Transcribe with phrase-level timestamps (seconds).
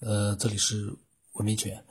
[0.00, 0.96] 呃，这里是
[1.34, 1.84] 文明犬。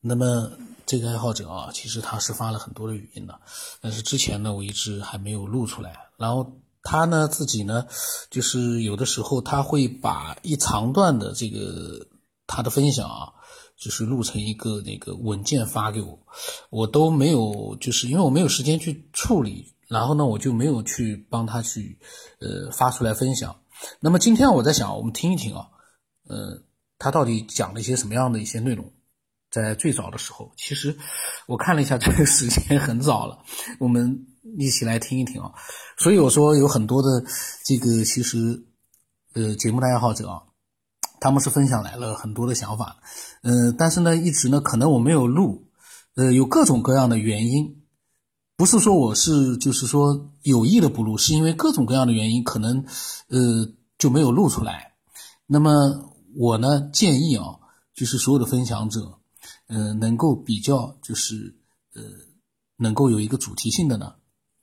[0.00, 0.48] 那么
[0.86, 3.40] 这个爱好者啊，其实他是发了很多的语音的，
[3.80, 5.96] 但是之前呢，我一直还没有录出来。
[6.16, 6.52] 然后
[6.84, 7.88] 他呢自己呢，
[8.30, 12.06] 就是有的时候他会把一长段的这个
[12.46, 13.32] 他的分享啊，
[13.76, 16.16] 就是录成一个那个文件发给我，
[16.70, 21.98] 我都没有，就是因为我没有时间去处理，然后呢，我就没有去帮他去
[22.38, 23.60] 呃发出来分享。
[23.98, 25.66] 那么今天我在想，我们听一听啊，
[26.28, 26.62] 呃。
[26.98, 28.92] 他到底讲了一些什么样的一些内容？
[29.50, 30.94] 在最早的时候，其实
[31.46, 33.38] 我看了一下，这个时间很早了。
[33.78, 34.26] 我们
[34.58, 35.50] 一起来听一听啊。
[35.96, 37.08] 所以我说有很多的
[37.64, 38.62] 这个其实
[39.32, 40.42] 呃节目的爱好者啊，
[41.18, 42.98] 他们是分享来了很多的想法，
[43.42, 45.66] 嗯，但是呢，一直呢可能我没有录，
[46.16, 47.82] 呃，有各种各样的原因，
[48.54, 52.84] 不是说我是就是说有意的不录，是因为各种各样的原因，可能
[53.28, 54.92] 呃就没有录出来。
[55.46, 55.70] 那么。
[56.40, 57.58] 我呢建议啊，
[57.92, 59.18] 就是所有的分享者，
[59.66, 61.56] 呃，能够比较就是
[61.94, 62.00] 呃，
[62.76, 64.14] 能够有一个主题性的呢，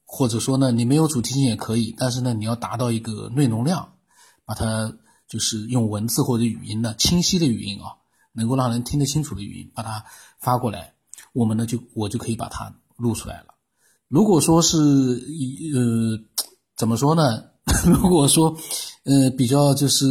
[0.05, 3.95] 或者说呢，你没有主题性也可以，但是呢，你要达到一个内容量，
[4.45, 7.99] 把它就是用文字或者语音呢清晰的语音啊，
[8.31, 10.05] 能够让人听得清楚的语音，把它
[10.39, 10.93] 发过来，
[11.33, 13.47] 我们呢就我就可以把它录出来了。
[14.07, 14.77] 如果说是
[15.27, 16.17] 一呃，
[16.77, 17.43] 怎么说呢？
[17.85, 18.55] 如果说
[19.03, 20.05] 呃，比较就是。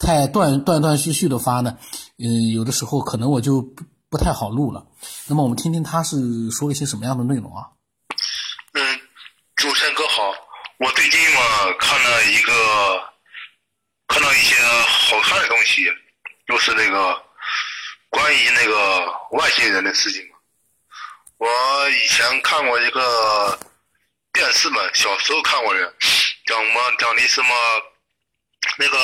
[0.00, 1.76] 太断断断续续的发呢，
[2.16, 4.86] 嗯，有的时候可能我就不不太好录了。
[5.28, 6.16] 那么我们听听他是
[6.50, 7.68] 说了一些什么样的内容啊？
[8.72, 9.00] 嗯，
[9.56, 10.32] 主持人哥好，
[10.78, 11.40] 我最近嘛
[11.78, 12.52] 看了一个，
[14.08, 14.56] 看到一些
[14.88, 15.84] 好看的东西，
[16.48, 17.22] 就是那个
[18.08, 20.36] 关于那个外星人的事情嘛。
[21.36, 21.46] 我
[21.90, 23.58] 以前看过一个
[24.32, 25.94] 电视嘛，小时候看过的，
[26.46, 27.48] 讲嘛讲的什么
[28.78, 28.98] 那个。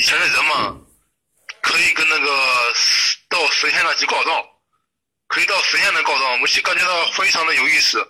[0.00, 0.74] 以前的人嘛，
[1.60, 2.72] 可以跟那个
[3.28, 4.42] 到神仙那去告状，
[5.28, 8.02] 可以到神仙那告状，我就感觉到非常的有意思。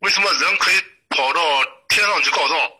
[0.00, 1.40] 为什么人可以跑到
[1.88, 2.72] 天上去告状？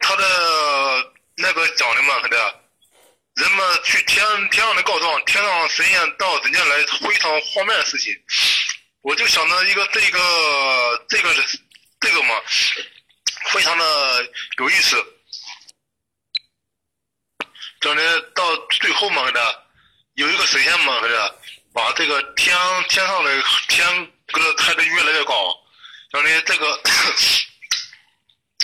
[0.00, 2.38] 他的那个讲的嘛，可能
[3.36, 8.14] 人们去天天上的告状，天上神仙到人间来，非常荒谬的事情。
[9.00, 11.34] 我就想到一个这个这个
[12.00, 12.34] 这个嘛，
[13.46, 15.02] 非常的有意思。
[17.84, 19.62] 讲的到最后嘛，的
[20.14, 21.38] 有一个神仙嘛，的
[21.74, 22.56] 把这个天
[22.88, 23.86] 天上的天
[24.26, 25.54] 给他抬得越来越高，
[26.10, 26.80] 讲的这个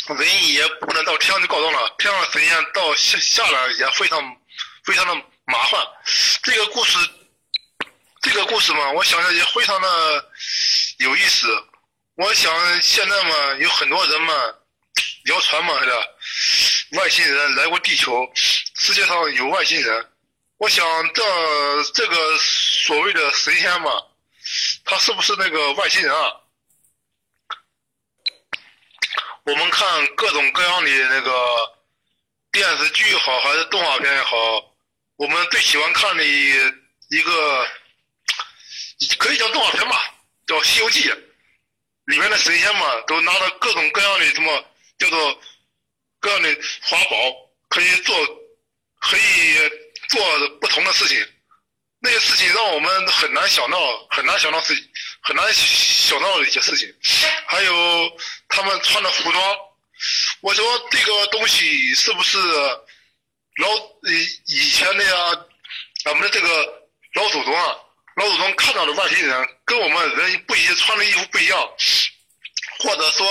[0.16, 4.18] 人也不能到天上去告状了，天上的神仙到下下来也非常
[4.84, 5.14] 非常的
[5.44, 5.78] 麻烦。
[6.42, 6.98] 这个故事，
[8.22, 10.30] 这个故事嘛，我想想也非常的
[11.00, 11.46] 有意思。
[12.16, 14.32] 我想现在嘛，有很多人嘛，
[15.26, 16.08] 谣传嘛，是的
[16.92, 18.26] 外星人来过地球。
[18.80, 20.10] 世界上有外星人，
[20.56, 20.82] 我想
[21.12, 21.22] 这
[21.92, 23.90] 这个所谓的神仙嘛，
[24.86, 26.32] 他是不是那个外星人啊？
[29.44, 31.30] 我们看各种各样的那个
[32.50, 34.74] 电视剧也好，还是动画片也好，
[35.16, 37.68] 我们最喜欢看的一个
[39.18, 40.14] 可以叫动画片吧，
[40.46, 41.06] 叫《西游记》，
[42.06, 44.64] 里面的神仙嘛，都拿着各种各样的什么
[44.96, 45.38] 叫做
[46.18, 47.16] 各样的法宝，
[47.68, 48.39] 可以做。
[49.00, 49.54] 可以
[50.08, 51.26] 做不同的事情，
[52.00, 54.82] 那些事情让我们很难想到，很难想到自己，
[55.20, 56.92] 很难想到的一些事情。
[57.46, 58.18] 还有
[58.48, 59.56] 他们穿的服装，
[60.40, 63.68] 我说这个东西是不是老
[64.02, 65.10] 以以前的呀？
[66.02, 66.48] 咱们的这个
[67.14, 67.76] 老祖宗啊，
[68.16, 71.58] 老祖宗看到的外星人跟我们人不一穿的衣服不一样，
[72.78, 73.26] 或者说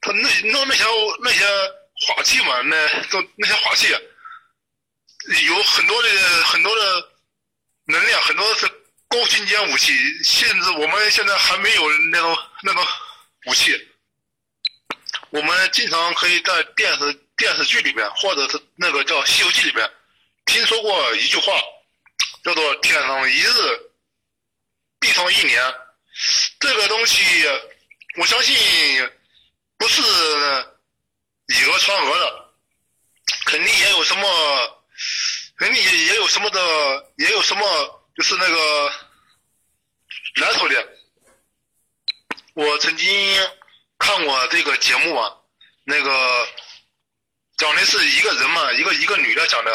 [0.00, 0.84] 他那那那些
[1.22, 1.44] 那些
[2.06, 3.88] 法器嘛，那都那些法器。
[5.46, 6.08] 有很多的
[6.44, 7.08] 很多的
[7.86, 8.66] 能量，很多是
[9.08, 9.92] 高精尖武器，
[10.22, 12.86] 甚至我们现在还没有那种那种
[13.46, 13.88] 武器。
[15.30, 19.90] 我们经常可以在电视电视剧里面，或者是那个叫《西游记》里面，
[20.46, 21.52] 听说过一句话，
[22.44, 23.50] 叫做“天上一日，
[25.00, 25.74] 地上一年”。
[26.60, 27.22] 这个东西，
[28.16, 28.56] 我相信
[29.76, 30.00] 不是
[31.48, 32.54] 以讹传讹的，
[33.46, 34.75] 肯定也有什么。
[35.58, 37.62] 肯定也也有什么的，也有什么
[38.14, 38.92] 就是那个
[40.36, 40.88] 来头的。
[42.54, 43.08] 我曾经
[43.98, 45.32] 看过这个节目啊，
[45.84, 46.46] 那个
[47.56, 49.70] 讲的是一个人嘛，一个一个女的讲的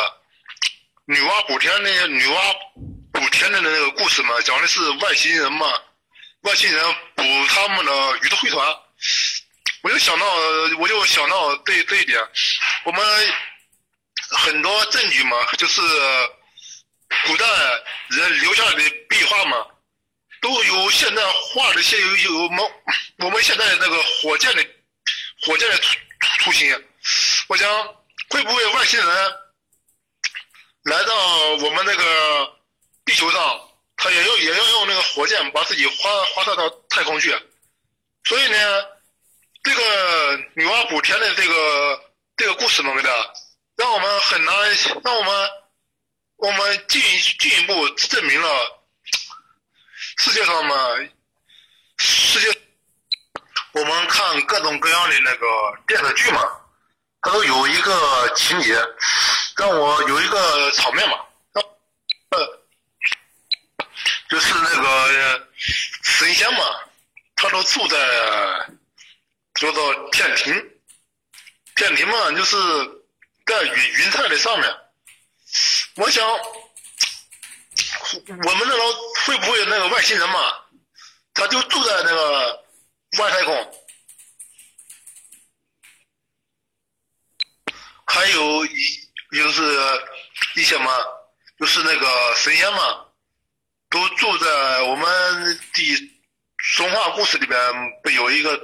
[1.05, 2.55] 女娲补天那些女娲
[3.11, 5.67] 补天的那个故事嘛，讲的是外星人嘛，
[6.41, 8.67] 外星人补他们的宇宙飞船。
[9.81, 10.25] 我就想到，
[10.77, 12.19] 我就想到这这一点，
[12.85, 13.33] 我们。
[14.31, 15.81] 很多证据嘛，就是
[17.27, 17.45] 古代
[18.09, 19.65] 人留下来的壁画嘛，
[20.41, 22.71] 都有现在画的些有有我们
[23.19, 24.65] 我们现在那个火箭的
[25.43, 25.77] 火箭的
[26.39, 26.87] 雏形。
[27.47, 27.67] 我想
[28.29, 29.07] 会不会外星人
[30.83, 31.15] 来到
[31.55, 32.57] 我们那个
[33.03, 33.61] 地球上，
[33.97, 37.35] 他也要也要用那个火箭把自己发发射到太空去？
[38.23, 38.85] 所以呢，
[39.63, 42.03] 这个女娲补天的这个
[42.37, 43.09] 这个故事嘛，给他
[43.81, 44.55] 让我们很难，
[45.03, 45.49] 让我们
[46.35, 47.01] 我们进
[47.39, 48.47] 进一步证明了
[50.17, 50.75] 世界上嘛，
[51.97, 52.61] 世界
[53.71, 55.47] 我们看各种各样的那个
[55.87, 56.43] 电视剧嘛，
[57.21, 58.75] 它都有一个情节，
[59.57, 61.17] 让我有一个场面嘛，
[62.29, 62.61] 呃，
[64.29, 65.47] 就是那个
[66.03, 66.59] 神仙嘛。
[67.35, 67.97] 他都住在
[69.55, 70.53] 叫做天庭，
[71.73, 72.55] 天庭嘛，就是
[73.51, 74.73] 在云云彩的上面。
[75.95, 76.39] 我想，我
[78.55, 78.93] 们那个
[79.25, 80.53] 会不会那个外星人嘛，
[81.33, 82.63] 他就住在那个
[83.19, 83.83] 外太空。
[88.05, 89.61] 还有一就是
[90.55, 90.97] 一些嘛，
[91.59, 93.05] 就是那个神仙嘛，
[93.89, 96.07] 都住在我们的。
[96.63, 97.59] 神话故事里边
[98.03, 98.55] 不有一个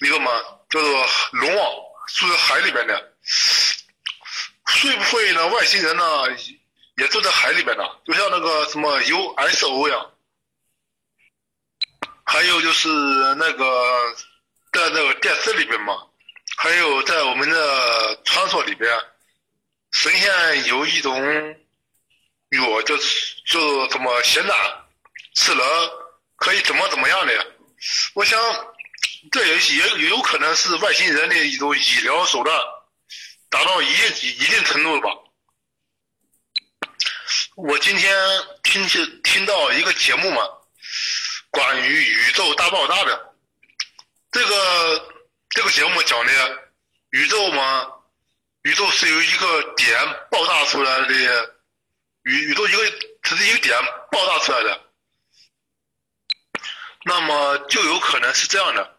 [0.00, 0.32] 一个嘛？
[0.70, 1.70] 叫做龙王，
[2.14, 3.12] 住在海里边的。
[4.70, 5.46] 会不会呢？
[5.48, 6.04] 外星人呢
[6.96, 7.84] 也住在海里边呢？
[8.06, 10.10] 就像那个什么 USO 一样。
[12.24, 12.88] 还有就是
[13.34, 14.14] 那个
[14.72, 15.94] 在那个电视里边嘛，
[16.56, 18.90] 还有在我们的传说里边，
[19.90, 21.20] 神仙有一种
[22.50, 24.56] 药，就是就什么仙丹，
[25.34, 25.64] 吃了。
[26.36, 27.46] 可以怎么怎么样的？
[28.14, 28.40] 我想，
[29.30, 32.58] 这也也也有可能是外星人的一种医疗手段，
[33.50, 35.10] 达到一定一定程度了吧？
[37.56, 38.16] 我今天
[38.62, 40.42] 听听听到一个节目嘛，
[41.50, 43.34] 关于宇宙大爆炸的，
[44.30, 45.14] 这个
[45.50, 46.32] 这个节目讲的
[47.10, 47.92] 宇宙嘛，
[48.62, 50.00] 宇宙是由一个点
[50.30, 51.54] 爆炸出来的，
[52.22, 52.90] 宇宇宙一个
[53.22, 53.76] 只是一个点
[54.10, 54.80] 爆炸出来的。
[57.04, 58.98] 那么就有可能是这样的，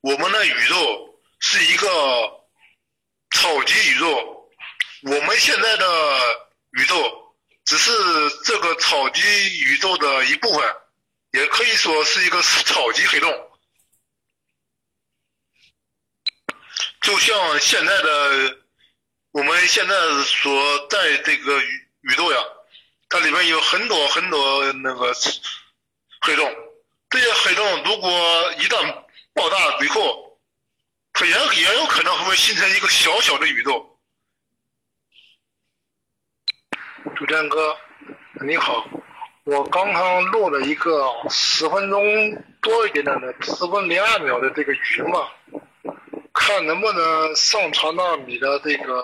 [0.00, 1.88] 我们的宇宙是一个
[3.36, 4.50] 超级宇宙，
[5.02, 5.86] 我们现在的
[6.70, 7.34] 宇宙
[7.66, 7.92] 只是
[8.46, 9.20] 这个超级
[9.60, 10.76] 宇宙的一部分，
[11.32, 13.30] 也可以说是一个超级黑洞。
[17.02, 18.56] 就像现在的
[19.32, 19.94] 我们现在
[20.24, 22.38] 所在这个宇宇宙呀，
[23.10, 25.14] 它里面有很多很多那个
[26.22, 26.52] 黑洞。
[27.10, 29.04] 这些黑洞如果一旦
[29.34, 30.25] 爆炸以后，
[31.24, 33.98] 也也有可能会形成一个小小的宇宙。
[37.14, 37.74] 主战哥，
[38.44, 38.86] 你好，
[39.44, 42.02] 我刚刚录了一个十分钟
[42.60, 45.28] 多一点点的、十分零二秒的这个语音嘛，
[46.34, 49.02] 看能不能上传到你的这个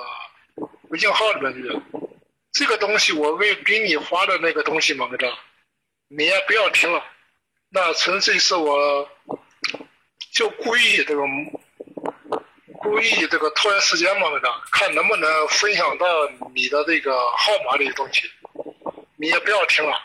[0.89, 1.81] 微信号里面去。
[2.53, 5.17] 这个东西我为给你发的那个东西嘛，哥，
[6.09, 7.03] 你也不要听了。
[7.71, 9.09] 那纯粹是我，
[10.33, 11.23] 就故意这个，
[12.83, 14.27] 故意这个拖延时间嘛，
[14.71, 16.07] 看能不能分享到
[16.55, 18.31] 你的这个号码里的东西，
[19.17, 19.97] 你也不要听了。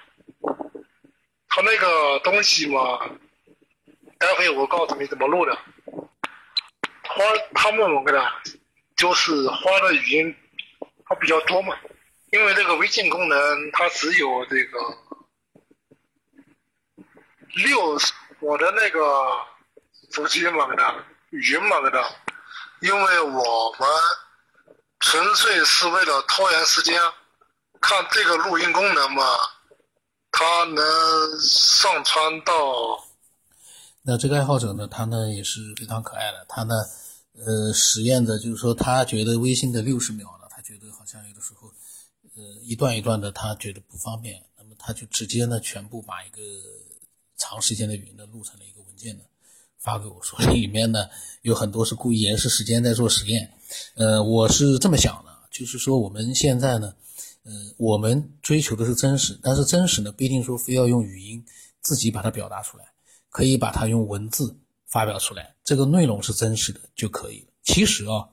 [1.49, 2.99] 他那个东西嘛，
[4.17, 5.57] 待会我告诉你怎么录的。
[7.03, 8.41] 花他们我跟他，
[8.95, 10.35] 就是花的语音，
[11.05, 11.75] 它比较多嘛，
[12.31, 14.79] 因为这个微信功能它只有这个。
[17.65, 17.97] 六，
[18.39, 19.01] 我的那个
[20.11, 20.93] 手机嘛，给他
[21.31, 22.07] 语音嘛，给他，
[22.81, 23.87] 因为我们
[24.99, 26.99] 纯粹是为了拖延时间，
[27.81, 29.23] 看这个录音功能嘛，
[30.31, 32.53] 它能上传到。
[34.03, 36.75] 那这个爱好者呢，他呢也是非常可爱的，他呢，
[37.33, 41.67] 呃，实验的就是说，他觉得微信的六十秒呢，他觉得好像有的时候，
[42.35, 46.37] 呃，一段一段的，他觉得不方便，那么他就直接呢，全部把一个。
[47.39, 49.23] 长时间的语音呢录成了一个文件呢，
[49.79, 51.07] 发给我说 里面呢
[51.41, 53.51] 有很多是故意延时时间在做实验，
[53.95, 56.93] 呃，我是这么想的，就是说我们现在呢，
[57.43, 61.43] 呃，我们追求的是真实，但是真实呢不一定说非要用语音
[61.81, 62.85] 自己把它表达出来，
[63.29, 64.57] 可以把它用文字
[64.87, 67.47] 发表出来，这个内容是真实的就可以了。
[67.63, 68.27] 其实啊，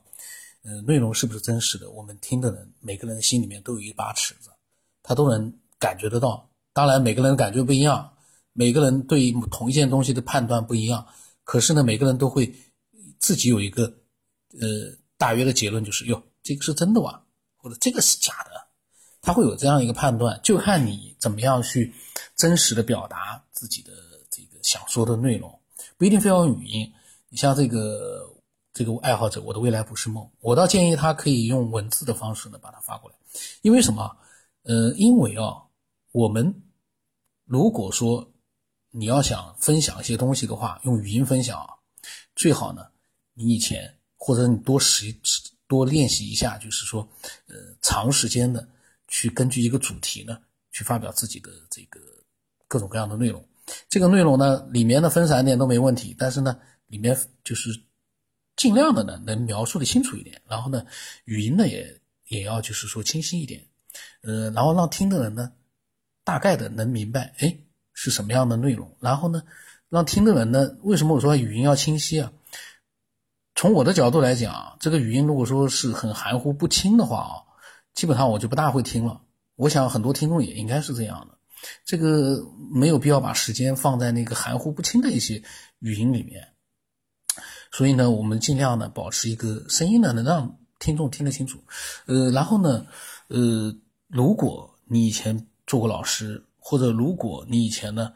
[0.63, 4.49] 呃，内容是不是真实的，我们听的人每个人心里面都有一把尺子，
[5.03, 8.11] 他都能感觉得到，当然每个人感觉不一样。
[8.57, 11.05] 每个人对同一件东西的判断不一样，
[11.45, 12.53] 可是呢，每个人都会
[13.19, 13.85] 自己有一个
[14.59, 17.23] 呃大约的结论，就是哟，这个是真的哇，
[17.55, 18.51] 或者这个是假的，
[19.21, 21.93] 他会有这样一个判断，就看你怎么样去
[22.35, 23.93] 真实的表达自己的
[24.29, 25.57] 这个想说的内容，
[25.97, 26.91] 不一定非要用语音。
[27.29, 28.27] 你像这个
[28.73, 33.15] 这个爱好者，我的未来不是梦，我倒建议他可以用文字的方式呢把它发过来，
[33.61, 34.17] 因为什么？
[34.63, 35.61] 呃，因为啊，
[36.11, 36.63] 我们
[37.45, 38.33] 如果说
[38.97, 41.67] 你要想分享一些东西的话，用语音分享啊，
[42.33, 42.87] 最好呢，
[43.33, 45.13] 你以前或者你多实
[45.67, 47.05] 多练习一下，就是说，
[47.47, 48.65] 呃，长时间的
[49.09, 50.39] 去根据一个主题呢，
[50.71, 51.99] 去发表自己的这个
[52.69, 53.45] 各种各样的内容。
[53.89, 57.69] 这个内容呢，里面的分散点都没问题，但是呢，里面就是
[58.55, 60.85] 尽量的呢，能描述的清楚一点，然后呢，
[61.25, 63.67] 语音呢也也要就是说清晰一点。
[64.21, 65.51] 呃，然后让听的人呢，
[66.23, 67.57] 大概的能明白，哎，
[67.95, 68.95] 是什么样的内容。
[68.99, 69.41] 然后呢，
[69.89, 72.31] 让听的人呢，为什么我说语音要清晰啊？
[73.55, 77.33] 从我的角度来讲，这个语音如果说是很含糊不清的话啊，
[77.95, 79.19] 基本上我就不大会听了。
[79.55, 81.37] 我想很多听众也应该是这样的，
[81.83, 82.37] 这个
[82.71, 85.41] 没有必要把时间放在那个含糊不清的一些
[85.79, 86.49] 语音里面。
[87.71, 91.63] 所以呢，我们尽量呢保持一个声音呢能让听众听得清楚。
[92.05, 92.85] 呃，然后呢，
[93.29, 93.75] 呃。
[94.07, 98.11] 如果你以前做过老师，或者如果你以前呢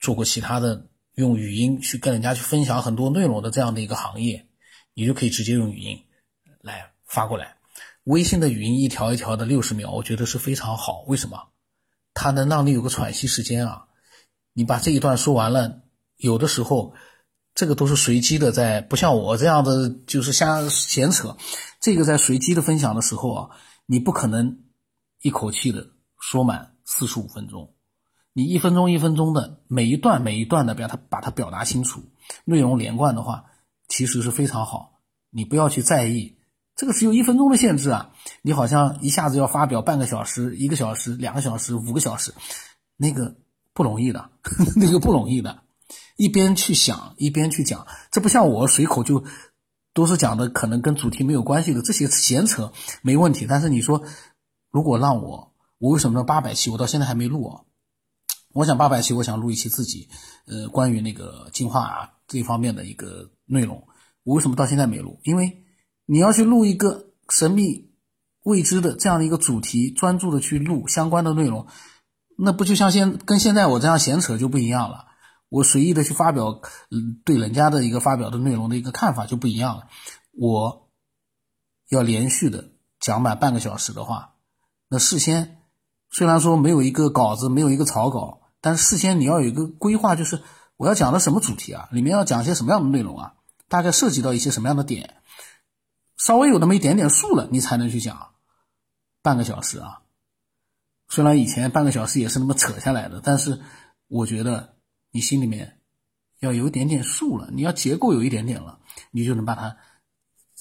[0.00, 4.48] 做过其他的用语音去跟人家去分享很多内容的这样的一个行业，
[4.94, 5.96] 你就可以直接用语音
[6.60, 7.56] 来发过来。
[8.02, 11.04] 微信的语音一条一条的六十秒，我觉得是非常好。
[11.06, 11.38] 为什么？
[12.14, 13.86] 它能让你有个喘息时间啊！
[14.54, 15.82] 你把这一段说完了，
[16.16, 16.94] 有的时候
[17.54, 21.36] 这个都是随机的，在不像我这样的就是瞎闲扯，
[21.80, 23.50] 这个在随机的分享的时候啊，
[23.86, 24.64] 你不可能。
[25.22, 25.86] 一口气的
[26.20, 27.73] 说满四十五分钟，
[28.34, 32.02] 你一分钟一分钟的每一段每一段的把它把它表达清楚，
[32.44, 33.46] 内容连贯的话，
[33.88, 35.00] 其实是非常好。
[35.30, 36.36] 你不要去在意
[36.76, 38.10] 这个只有一分钟的限制啊，
[38.42, 42.34] 你好像一下子要发表半个小时、一个小时、两个小时、五个小时，
[42.96, 43.36] 那个
[43.72, 44.30] 不容易的，
[44.76, 45.62] 那个不容易的。
[46.16, 49.24] 一边去想一边去讲，这不像我随口就
[49.92, 54.04] 都是讲的，可能跟主题没有关系的这些闲扯没问题，但是你说。
[54.70, 57.62] 如果让我，我为什么八百期我到现在还没录啊？
[58.54, 60.08] 我想八百期，我想录一期自己，
[60.46, 63.84] 呃，关于那个进化啊这方面的一个内容。
[64.22, 65.18] 我为什么到现在没录？
[65.24, 65.64] 因为
[66.06, 67.90] 你要去录一个神秘
[68.44, 71.66] 未知的这样的一个主题，专注的去录相关的内容，
[72.38, 75.06] 那不就像现跟现在我这样闲扯就不一样了。
[75.48, 76.60] 我随意的去发表，
[77.24, 79.88] 对人家的一个发表的内容的一个看法就不一样了。
[80.32, 80.88] 我
[81.90, 82.70] 要连续的
[83.00, 84.36] 讲满半个小时的话。
[84.88, 85.58] 那事先
[86.10, 90.40] 虽然说没有一个稿子，没有一个草稿，但是事先你要有一个规划，就是
[90.78, 93.34] 我要讲的什么主题啊，里面要讲一些什么样的内容啊，
[93.68, 95.22] 大概涉及到一些什么样的点，
[96.16, 98.30] 稍微有那么一点点数了，你才能去讲
[99.20, 100.00] 半个小时啊。
[101.10, 103.60] 虽然以前半个小时也是那么扯下来的，但是
[104.08, 104.76] 我觉得
[105.10, 105.78] 你心里面
[106.40, 108.78] 要有一点点数了，你要结构有一点点了，
[109.10, 109.76] 你就能把它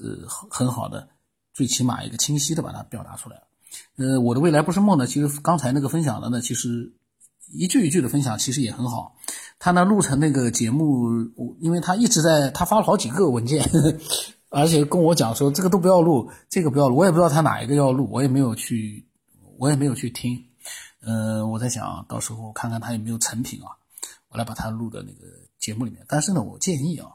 [0.04, 1.08] 呃很好的，
[1.54, 3.44] 最起码一个清晰的把它表达出来。
[3.96, 5.08] 呃，我的未来不是梦呢。
[5.08, 6.94] 其实刚才那个分享的呢，其实
[7.52, 9.16] 一句一句的分享，其实也很好。
[9.60, 11.10] 他呢录成那个节目，
[11.60, 13.64] 因为他一直在，他发了好几个文件，
[14.50, 16.96] 而且跟我讲说这个都不要录，这个不要录。
[16.96, 19.08] 我也不知道他哪一个要录，我也没有去，
[19.58, 20.44] 我也没有去听。
[21.00, 23.68] 呃，我在想到时候看看他有没有成品啊，
[24.30, 25.28] 我来把他录的那个
[25.60, 26.06] 节目里面。
[26.08, 27.12] 但是呢，我建议啊，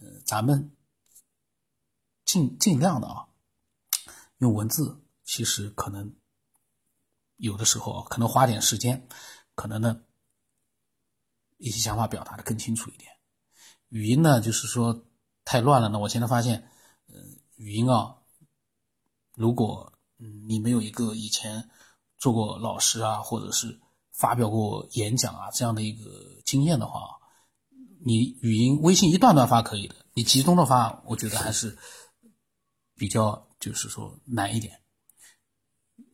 [0.00, 0.70] 呃，咱们
[2.24, 3.24] 尽尽量的啊，
[4.38, 4.98] 用文字。
[5.24, 6.12] 其实可能
[7.36, 9.06] 有的时候可能花点时间，
[9.54, 10.00] 可能呢
[11.58, 13.10] 一些想法表达的更清楚一点。
[13.88, 15.04] 语音呢，就是说
[15.44, 15.98] 太乱了呢。
[15.98, 16.68] 我现在发现，
[17.08, 17.14] 呃，
[17.56, 18.16] 语音啊，
[19.34, 19.92] 如果
[20.46, 21.68] 你没有一个以前
[22.16, 23.80] 做过老师啊，或者是
[24.10, 27.18] 发表过演讲啊这样的一个经验的话，
[28.04, 31.76] 你语音微信一段段发可以的，你集中的发，我觉得还是
[32.94, 34.80] 比较就是说难一点。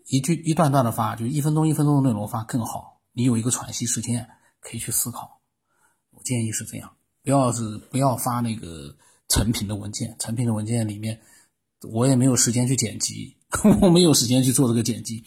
[0.07, 2.98] 一句一段段的发，就一分钟一分钟的内容发更好。
[3.19, 4.25] 你有一个喘息时间，
[4.61, 5.41] 可以去思考。
[6.13, 6.89] 我建议是这样，
[7.25, 8.97] 不要是不要发那个
[9.29, 10.15] 成品的文件。
[10.21, 11.21] 成品的文件里面，
[11.83, 13.37] 我也没有时间去剪辑，
[13.83, 15.25] 我没有时间去做这个剪辑。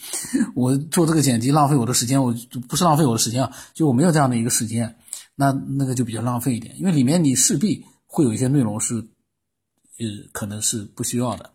[0.55, 2.33] 我做这个剪辑浪费我的时间，我
[2.69, 4.97] 不是浪费我的时间啊，就我没有这样的一个时间，
[5.35, 6.79] 那那个就比较浪费一点。
[6.79, 8.95] 因为里面你势必会有一些内容是，
[9.99, 11.51] 呃，可能是不需要的。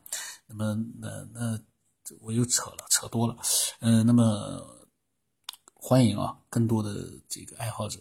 [0.46, 1.58] 那么那那。
[2.20, 3.36] 我又扯了，扯多了，
[3.80, 4.22] 嗯，那么
[5.88, 8.00] 欢迎啊，更多的这个爱好者，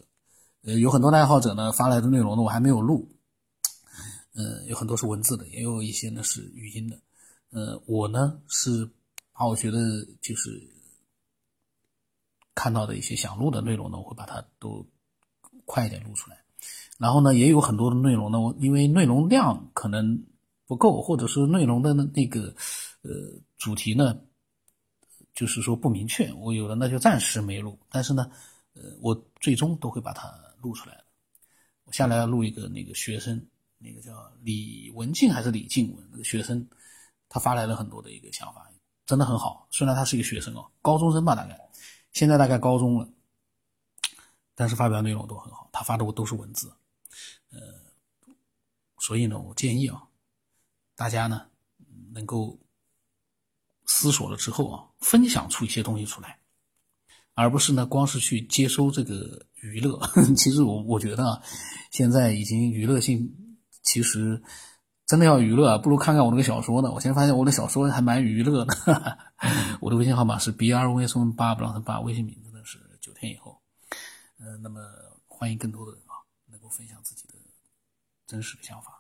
[0.63, 3.08] 呃，有很多的爱好者呢发来的内容呢，我还没有录，
[4.34, 7.00] 嗯，有很多是文字的，也有一些呢是语音的，
[7.51, 8.89] 呃，我呢是
[9.34, 10.68] 把我觉得就是
[12.56, 14.84] 看到的一些想录的内容呢，我会把它都
[15.65, 16.44] 快一点录出来。
[16.98, 20.25] 然后呢，也有很多的内容呢，我因为内容量可能
[20.65, 22.51] 不够，或者是内容的那个
[23.04, 23.12] 呃
[23.60, 24.18] 主题呢，
[25.36, 27.77] 就是说不明确，我有的那就暂时没录。
[27.89, 28.32] 但是呢，
[28.74, 31.04] 呃，我最终都会把它录出来
[31.84, 33.46] 我下来要录一个那个学生，
[33.77, 36.68] 那个叫李文静还是李静文那个学生，
[37.30, 38.68] 他发来了很多的一个想法，
[39.06, 39.68] 真的很好。
[39.70, 41.60] 虽然他是一个学生哦，高中生吧大概，
[42.12, 43.08] 现在大概高中了，
[44.56, 45.70] 但是发表内容都很好。
[45.72, 46.74] 他发的都是文字。
[47.51, 47.60] 呃，
[48.98, 50.01] 所以呢，我建议啊，
[50.96, 51.46] 大家呢
[52.13, 52.58] 能够
[53.86, 56.39] 思索了之后啊，分享出一些东西出来，
[57.34, 60.00] 而不是呢光是去接收这个娱乐。
[60.36, 61.42] 其实我我觉得啊，
[61.92, 63.36] 现在已经娱乐性，
[63.84, 64.42] 其实
[65.06, 66.92] 真的要娱乐，不如看看我那个小说呢。
[66.92, 69.18] 我现在发现我的小说还蛮娱乐的。
[69.82, 73.62] 我的微信号码是 b r v s 八，不让他八，微信名字呢是九天以后。
[74.39, 74.82] 呃，那么
[75.27, 77.36] 欢迎更多的人啊，能够分享自己的。
[78.25, 78.95] 真实的想法。